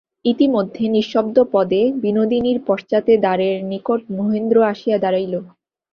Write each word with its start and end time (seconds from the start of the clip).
ইতিমধ্যে 0.25 0.83
নিঃশব্দপদে 0.87 1.81
বিনোদিনীর 2.03 2.59
পশ্চাতে 2.67 3.13
দ্বারের 3.17 3.55
নিকট 3.63 4.01
মহেন্দ্র 4.17 4.57
আসিয়া 4.63 4.97
দাঁড়াইল। 4.97 5.33